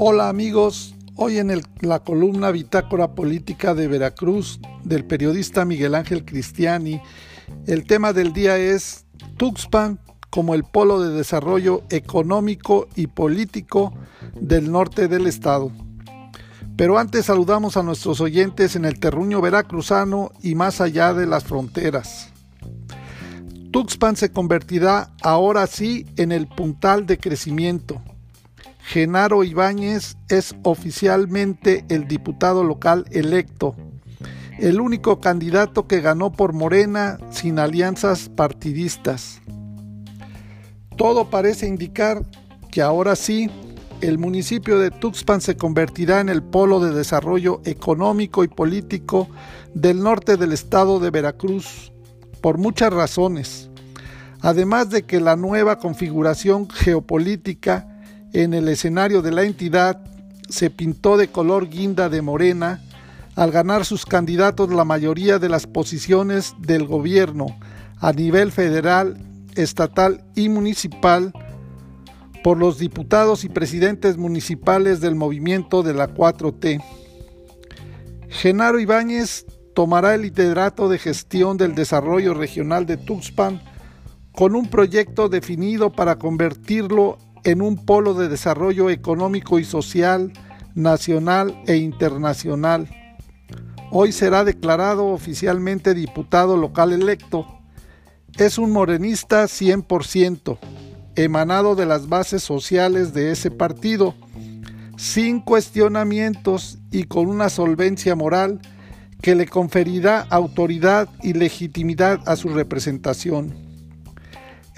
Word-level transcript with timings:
Hola 0.00 0.28
amigos, 0.28 0.94
hoy 1.16 1.38
en 1.38 1.60
la 1.80 1.98
columna 2.04 2.52
Bitácora 2.52 3.16
Política 3.16 3.74
de 3.74 3.88
Veracruz 3.88 4.60
del 4.84 5.04
periodista 5.04 5.64
Miguel 5.64 5.96
Ángel 5.96 6.24
Cristiani, 6.24 7.02
el 7.66 7.84
tema 7.84 8.12
del 8.12 8.32
día 8.32 8.56
es 8.58 9.06
Tuxpan 9.36 9.98
como 10.30 10.54
el 10.54 10.62
polo 10.62 11.00
de 11.00 11.12
desarrollo 11.12 11.82
económico 11.90 12.86
y 12.94 13.08
político 13.08 13.92
del 14.40 14.70
norte 14.70 15.08
del 15.08 15.26
estado. 15.26 15.72
Pero 16.76 16.96
antes 16.96 17.26
saludamos 17.26 17.76
a 17.76 17.82
nuestros 17.82 18.20
oyentes 18.20 18.76
en 18.76 18.84
el 18.84 19.00
terruño 19.00 19.40
veracruzano 19.40 20.30
y 20.40 20.54
más 20.54 20.80
allá 20.80 21.12
de 21.12 21.26
las 21.26 21.42
fronteras. 21.42 22.28
Tuxpan 23.72 24.14
se 24.14 24.30
convertirá 24.30 25.12
ahora 25.22 25.66
sí 25.66 26.06
en 26.16 26.30
el 26.30 26.46
puntal 26.46 27.04
de 27.04 27.18
crecimiento 27.18 28.00
Genaro 28.88 29.44
Ibáñez 29.44 30.16
es 30.30 30.56
oficialmente 30.62 31.84
el 31.90 32.08
diputado 32.08 32.64
local 32.64 33.04
electo, 33.10 33.76
el 34.58 34.80
único 34.80 35.20
candidato 35.20 35.86
que 35.86 36.00
ganó 36.00 36.32
por 36.32 36.54
Morena 36.54 37.18
sin 37.30 37.58
alianzas 37.58 38.30
partidistas. 38.30 39.42
Todo 40.96 41.28
parece 41.28 41.66
indicar 41.66 42.24
que 42.70 42.80
ahora 42.80 43.14
sí, 43.14 43.50
el 44.00 44.16
municipio 44.16 44.78
de 44.78 44.90
Tuxpan 44.90 45.42
se 45.42 45.58
convertirá 45.58 46.20
en 46.20 46.30
el 46.30 46.42
polo 46.42 46.80
de 46.80 46.94
desarrollo 46.94 47.60
económico 47.66 48.42
y 48.42 48.48
político 48.48 49.28
del 49.74 50.02
norte 50.02 50.38
del 50.38 50.54
estado 50.54 50.98
de 50.98 51.10
Veracruz, 51.10 51.92
por 52.40 52.56
muchas 52.56 52.90
razones. 52.90 53.68
Además 54.40 54.88
de 54.88 55.02
que 55.02 55.20
la 55.20 55.36
nueva 55.36 55.78
configuración 55.78 56.70
geopolítica 56.70 57.97
en 58.32 58.54
el 58.54 58.68
escenario 58.68 59.22
de 59.22 59.32
la 59.32 59.44
entidad 59.44 60.00
se 60.48 60.70
pintó 60.70 61.16
de 61.16 61.28
color 61.28 61.68
guinda 61.68 62.08
de 62.08 62.22
morena 62.22 62.82
al 63.36 63.50
ganar 63.50 63.84
sus 63.84 64.04
candidatos 64.04 64.70
la 64.70 64.84
mayoría 64.84 65.38
de 65.38 65.48
las 65.48 65.66
posiciones 65.66 66.54
del 66.58 66.86
gobierno 66.86 67.46
a 67.98 68.12
nivel 68.12 68.52
federal, 68.52 69.16
estatal 69.54 70.24
y 70.34 70.48
municipal 70.48 71.32
por 72.42 72.58
los 72.58 72.78
diputados 72.78 73.44
y 73.44 73.48
presidentes 73.48 74.16
municipales 74.16 75.00
del 75.00 75.14
movimiento 75.14 75.82
de 75.82 75.94
la 75.94 76.08
4T. 76.14 76.82
Genaro 78.28 78.78
Ibáñez 78.78 79.46
tomará 79.74 80.14
el 80.14 80.22
liderato 80.22 80.88
de 80.88 80.98
gestión 80.98 81.56
del 81.56 81.74
desarrollo 81.74 82.34
regional 82.34 82.86
de 82.86 82.96
Tuxpan 82.96 83.60
con 84.32 84.54
un 84.54 84.68
proyecto 84.68 85.28
definido 85.28 85.90
para 85.90 86.18
convertirlo 86.18 87.18
en 87.48 87.62
un 87.62 87.76
polo 87.76 88.12
de 88.12 88.28
desarrollo 88.28 88.90
económico 88.90 89.58
y 89.58 89.64
social 89.64 90.34
nacional 90.74 91.58
e 91.66 91.76
internacional. 91.76 92.90
Hoy 93.90 94.12
será 94.12 94.44
declarado 94.44 95.06
oficialmente 95.06 95.94
diputado 95.94 96.58
local 96.58 96.92
electo. 96.92 97.46
Es 98.36 98.58
un 98.58 98.70
morenista 98.70 99.44
100%, 99.44 100.58
emanado 101.16 101.74
de 101.74 101.86
las 101.86 102.10
bases 102.10 102.42
sociales 102.42 103.14
de 103.14 103.32
ese 103.32 103.50
partido, 103.50 104.14
sin 104.98 105.40
cuestionamientos 105.40 106.76
y 106.90 107.04
con 107.04 107.28
una 107.28 107.48
solvencia 107.48 108.14
moral 108.14 108.60
que 109.22 109.34
le 109.34 109.48
conferirá 109.48 110.26
autoridad 110.28 111.08
y 111.22 111.32
legitimidad 111.32 112.20
a 112.26 112.36
su 112.36 112.50
representación. 112.50 113.67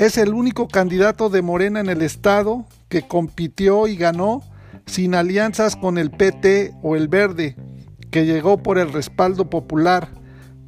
Es 0.00 0.16
el 0.16 0.32
único 0.32 0.66
candidato 0.66 1.28
de 1.28 1.42
Morena 1.42 1.78
en 1.78 1.90
el 1.90 2.00
estado 2.00 2.64
que 2.88 3.06
compitió 3.06 3.86
y 3.86 3.96
ganó 3.96 4.42
sin 4.86 5.14
alianzas 5.14 5.76
con 5.76 5.98
el 5.98 6.10
PT 6.10 6.72
o 6.82 6.96
el 6.96 7.08
Verde, 7.08 7.54
que 8.10 8.24
llegó 8.24 8.62
por 8.62 8.78
el 8.78 8.94
respaldo 8.94 9.50
popular 9.50 10.08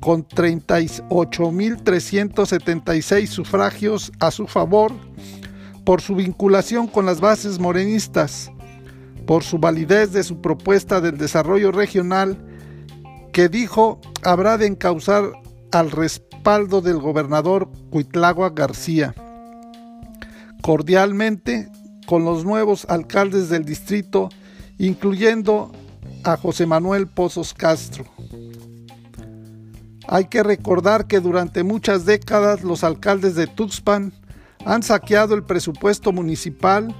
con 0.00 0.28
38.376 0.28 3.26
sufragios 3.26 4.12
a 4.20 4.31
su 4.31 4.47
favor 4.47 4.93
por 5.87 6.03
su 6.03 6.14
vinculación 6.14 6.87
con 6.87 7.06
las 7.06 7.22
bases 7.22 7.59
morenistas, 7.59 8.53
por 9.26 9.44
su 9.44 9.56
validez 9.56 10.12
de 10.12 10.25
su 10.25 10.43
propuesta 10.43 11.00
del 11.00 11.16
desarrollo 11.16 11.72
regional 11.72 12.37
que 13.32 13.49
dijo 13.49 13.99
habrá 14.22 14.59
de 14.59 14.66
encauzar 14.66 15.32
al 15.70 15.91
respaldo 15.91 16.82
del 16.82 16.99
gobernador 16.99 17.70
Cuitlagua 17.88 18.50
García 18.50 19.14
cordialmente 20.62 21.69
con 22.06 22.25
los 22.25 22.45
nuevos 22.45 22.87
alcaldes 22.89 23.49
del 23.49 23.65
distrito, 23.65 24.31
incluyendo 24.78 25.73
a 26.25 26.37
José 26.37 26.67
Manuel 26.67 27.09
Pozos 27.09 27.53
Castro. 27.53 28.05
Hay 30.09 30.27
que 30.27 30.43
recordar 30.43 31.06
que 31.06 31.21
durante 31.21 31.62
muchas 31.62 32.05
décadas 32.06 32.62
los 32.62 32.84
alcaldes 32.84 33.34
de 33.34 33.47
Tuxpan 33.47 34.12
han 34.65 34.83
saqueado 34.83 35.34
el 35.34 35.45
presupuesto 35.45 36.12
municipal 36.12 36.94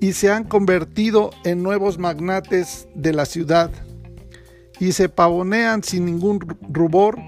y 0.00 0.12
se 0.12 0.30
han 0.30 0.44
convertido 0.44 1.30
en 1.44 1.62
nuevos 1.62 1.98
magnates 1.98 2.88
de 2.94 3.12
la 3.12 3.24
ciudad 3.24 3.70
y 4.78 4.92
se 4.92 5.08
pavonean 5.08 5.82
sin 5.82 6.04
ningún 6.04 6.40
rubor 6.68 7.18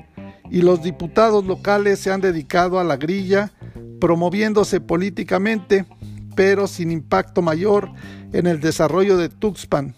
y 0.51 0.63
los 0.63 0.83
diputados 0.83 1.45
locales 1.45 1.99
se 1.99 2.11
han 2.11 2.21
dedicado 2.21 2.79
a 2.79 2.85
la 2.85 2.97
grilla 2.97 3.53
promoviéndose 4.01 4.81
políticamente, 4.81 5.87
pero 6.35 6.67
sin 6.67 6.91
impacto 6.91 7.43
mayor 7.43 7.91
en 8.33 8.47
el 8.47 8.61
desarrollo 8.61 9.17
de 9.17 9.29
Tuxpan. 9.29 9.95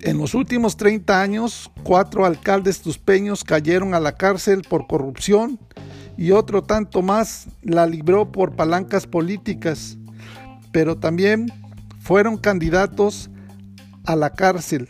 En 0.00 0.18
los 0.18 0.34
últimos 0.34 0.76
30 0.76 1.20
años, 1.20 1.70
cuatro 1.82 2.24
alcaldes 2.24 2.80
tuspeños 2.80 3.44
cayeron 3.44 3.94
a 3.94 4.00
la 4.00 4.12
cárcel 4.12 4.62
por 4.62 4.86
corrupción 4.86 5.58
y 6.16 6.30
otro 6.30 6.62
tanto 6.62 7.02
más 7.02 7.48
la 7.62 7.86
libró 7.86 8.32
por 8.32 8.56
palancas 8.56 9.06
políticas, 9.06 9.98
pero 10.72 10.96
también 10.96 11.52
fueron 12.00 12.36
candidatos 12.36 13.28
a 14.04 14.16
la 14.16 14.30
cárcel. 14.30 14.88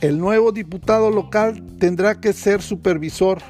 El 0.00 0.18
nuevo 0.18 0.50
diputado 0.50 1.10
local 1.10 1.62
tendrá 1.78 2.20
que 2.20 2.32
ser 2.32 2.62
supervisor 2.62 3.42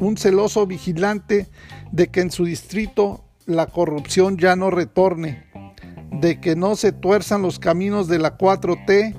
un 0.00 0.16
celoso 0.16 0.66
vigilante 0.66 1.46
de 1.92 2.08
que 2.08 2.20
en 2.20 2.30
su 2.30 2.44
distrito 2.44 3.24
la 3.46 3.66
corrupción 3.66 4.38
ya 4.38 4.56
no 4.56 4.70
retorne, 4.70 5.44
de 6.10 6.40
que 6.40 6.56
no 6.56 6.74
se 6.74 6.92
tuerzan 6.92 7.42
los 7.42 7.58
caminos 7.58 8.08
de 8.08 8.18
la 8.18 8.36
4T 8.36 9.14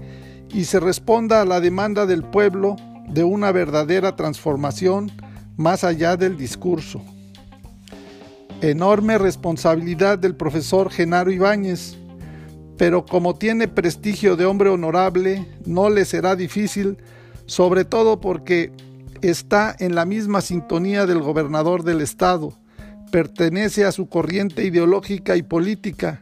y 0.53 0.66
se 0.66 0.80
responda 0.80 1.42
a 1.42 1.46
la 1.46 1.62
demanda 1.62 2.06
del 2.06 2.24
pueblo 2.24 2.75
de 3.08 3.24
una 3.24 3.52
verdadera 3.52 4.16
transformación 4.16 5.12
más 5.56 5.84
allá 5.84 6.18
del 6.18 6.38
discurso. 6.38 7.02
Enorme 8.62 9.18
responsabilidad 9.18 10.19
del 10.19 10.36
profesor 10.36 10.92
Genaro 10.92 11.31
Ibáñez, 11.31 11.98
pero 12.78 13.06
como 13.06 13.36
tiene 13.36 13.68
prestigio 13.68 14.36
de 14.36 14.46
hombre 14.46 14.69
honorable, 14.69 15.46
no 15.66 15.90
le 15.90 16.06
será 16.06 16.36
difícil, 16.36 16.98
sobre 17.46 17.86
todo 17.86 18.19
porque 18.19 18.72
está 19.21 19.75
en 19.79 19.95
la 19.95 20.05
misma 20.05 20.41
sintonía 20.41 21.05
del 21.05 21.19
gobernador 21.19 21.83
del 21.83 22.01
estado, 22.01 22.53
pertenece 23.11 23.85
a 23.85 23.91
su 23.91 24.09
corriente 24.09 24.65
ideológica 24.65 25.35
y 25.35 25.43
política. 25.43 26.19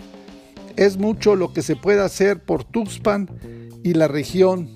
Es 0.75 0.97
mucho 0.97 1.35
lo 1.35 1.53
que 1.53 1.61
se 1.61 1.75
puede 1.75 2.01
hacer 2.01 2.43
por 2.43 2.63
Tuxpan 2.63 3.29
y 3.83 3.93
la 3.93 4.07
región, 4.07 4.69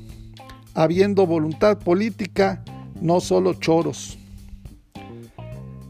habiendo 0.74 1.26
voluntad 1.26 1.80
política, 1.80 2.64
no 3.02 3.20
solo 3.20 3.54
choros. 3.54 4.18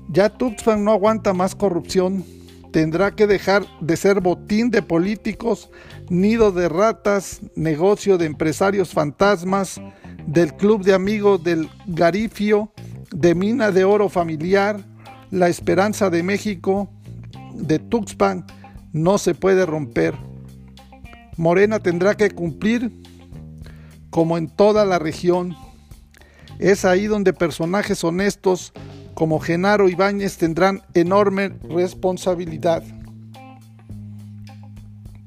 Ya 0.10 0.30
Tuxpan 0.30 0.84
no 0.84 0.92
aguanta 0.92 1.34
más 1.34 1.56
corrupción, 1.56 2.24
tendrá 2.72 3.12
que 3.12 3.28
dejar 3.28 3.66
de 3.82 3.98
ser 3.98 4.20
botín 4.20 4.72
de 4.72 4.82
políticos, 4.82 5.70
nido 6.10 6.52
de 6.52 6.70
ratas, 6.70 7.42
negocio 7.56 8.18
de 8.18 8.26
empresarios 8.26 8.94
fantasmas, 8.94 9.80
del 10.28 10.54
Club 10.56 10.84
de 10.84 10.94
Amigos 10.94 11.44
del 11.44 11.70
Garifio, 11.88 12.72
de 13.12 13.36
Mina 13.36 13.72
de 13.72 13.84
Oro 13.84 14.10
Familiar, 14.10 14.80
La 15.32 15.50
Esperanza 15.50 16.10
de 16.10 16.24
México, 16.24 16.90
de 17.54 17.80
Tuxpan, 17.80 18.46
no 18.92 19.18
se 19.18 19.36
puede 19.36 19.66
romper. 19.66 20.16
Morena 21.38 21.80
tendrá 21.80 22.16
que 22.16 22.32
cumplir 22.32 22.92
como 24.10 24.38
en 24.38 24.48
toda 24.48 24.86
la 24.86 25.00
región. 25.00 25.56
Es 26.60 26.86
ahí 26.86 27.08
donde 27.08 27.34
personajes 27.34 28.04
honestos 28.04 28.72
como 29.16 29.40
Genaro 29.40 29.90
Ibáñez 29.90 30.38
tendrán 30.38 30.82
enorme 30.94 31.50
responsabilidad. 31.70 32.84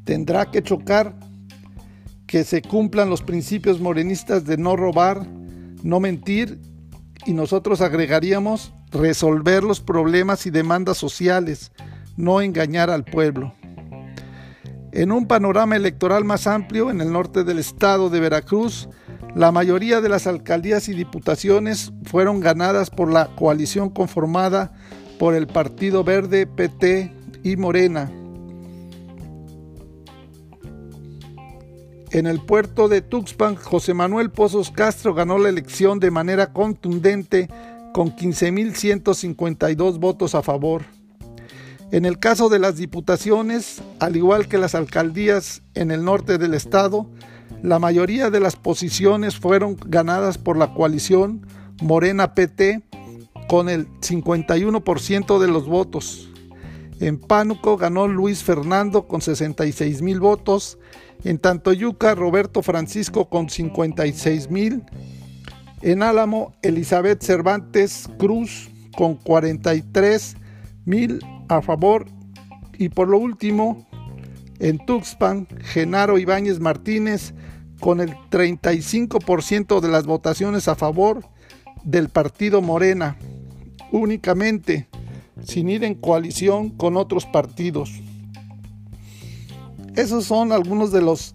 Tendrá 0.05 0.51
que 0.51 0.63
chocar 0.63 1.15
que 2.37 2.45
se 2.45 2.61
cumplan 2.61 3.09
los 3.09 3.23
principios 3.23 3.81
morenistas 3.81 4.45
de 4.45 4.59
no 4.59 4.77
robar, 4.77 5.27
no 5.83 6.01
mentir 6.01 6.61
y 7.25 7.33
nosotros 7.33 7.81
agregaríamos 7.81 8.75
resolver 8.93 9.65
los 9.65 9.81
problemas 9.81 10.45
y 10.45 10.51
demandas 10.51 10.99
sociales, 10.99 11.73
no 12.19 12.43
engañar 12.43 12.91
al 12.91 13.07
pueblo. 13.07 13.55
En 14.93 15.13
un 15.13 15.27
panorama 15.27 15.77
electoral 15.77 16.27
más 16.27 16.47
amplio 16.47 16.91
en 16.91 17.01
el 17.01 17.11
norte 17.11 17.43
del 17.43 17.59
estado 17.59 18.11
de 18.11 18.21
Veracruz, 18.21 18.91
la 19.35 19.51
mayoría 19.51 20.03
de 20.03 20.11
las 20.11 20.27
alcaldías 20.27 20.91
y 20.91 20.93
diputaciones 20.93 21.91
fueron 22.05 22.41
ganadas 22.41 22.91
por 22.91 23.11
la 23.11 23.35
coalición 23.35 23.89
conformada 23.89 24.75
por 25.19 25.35
el 25.35 25.47
Partido 25.47 26.05
Verde, 26.05 26.47
PT 26.47 27.15
y 27.45 27.57
Morena. 27.57 28.11
En 32.13 32.27
el 32.27 32.41
puerto 32.41 32.89
de 32.89 33.03
Tuxpan, 33.03 33.57
José 33.57 33.93
Manuel 33.93 34.31
Pozos 34.31 34.71
Castro 34.71 35.13
ganó 35.13 35.39
la 35.39 35.49
elección 35.49 35.99
de 35.99 36.13
manera 36.13 36.53
contundente 36.53 37.49
con 37.93 38.15
15.152 38.15 39.99
votos 39.99 40.35
a 40.35 40.43
favor. 40.43 40.85
En 41.91 42.05
el 42.05 42.19
caso 42.19 42.49
de 42.49 42.59
las 42.59 42.77
diputaciones, 42.77 43.83
al 44.01 44.17
igual 44.17 44.49
que 44.49 44.59
las 44.59 44.75
alcaldías 44.75 45.63
en 45.75 45.91
el 45.91 46.05
norte 46.05 46.39
del 46.39 46.55
estado, 46.55 47.07
la 47.63 47.79
mayoría 47.79 48.31
de 48.31 48.41
las 48.41 48.55
posiciones 48.55 49.37
fueron 49.37 49.77
ganadas 49.87 50.39
por 50.39 50.57
la 50.57 50.75
coalición 50.75 51.47
Morena 51.83 52.35
PT 52.35 52.83
con 53.49 53.69
el 53.69 53.89
51% 54.01 55.39
de 55.39 55.49
los 55.49 55.67
votos. 55.67 56.29
En 57.01 57.19
Pánuco 57.19 57.77
ganó 57.77 58.09
Luis 58.09 58.43
Fernando 58.43 59.07
con 59.07 59.21
66 59.21 60.01
mil 60.01 60.21
votos. 60.21 60.79
En 61.25 61.39
Tantoyuca, 61.39 62.15
Roberto 62.15 62.63
Francisco 62.63 63.29
con 63.29 63.51
56 63.51 64.51
mil. 64.51 64.83
En 65.83 66.03
Álamo, 66.03 66.55
Elizabeth 66.63 67.23
Cervantes 67.23 68.09
Cruz 68.19 68.71
con 68.97 69.17
43 69.17 70.37
mil 70.87 71.21
a 71.49 71.61
favor. 71.61 72.07
Y 72.79 72.89
por 72.89 73.09
lo 73.09 73.19
último, 73.19 73.87
en 74.59 74.85
Tuxpan, 74.85 75.47
Genaro 75.61 76.19
Ibáñez 76.19 76.61
Martínez 76.61 77.35
con 77.81 78.01
el 78.01 78.15
35% 78.31 79.81
de 79.81 79.89
las 79.89 80.07
votaciones 80.07 80.67
a 80.69 80.77
favor 80.77 81.29
del 81.85 82.09
partido 82.09 82.63
Morena, 82.63 83.17
únicamente, 83.93 84.89
sin 85.45 85.69
ir 85.69 85.85
en 85.85 85.95
coalición 85.95 86.71
con 86.71 86.97
otros 86.97 87.27
partidos. 87.27 87.91
Esos 89.95 90.25
son 90.25 90.53
algunos 90.53 90.93
de 90.93 91.03
los 91.03 91.35